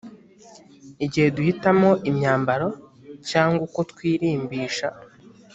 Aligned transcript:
gihe 1.11 1.27
duhitamo 1.35 1.89
imyambaro 2.09 2.67
cyangwa 3.29 3.61
uko 3.67 3.79
twirimbisha 3.91 4.87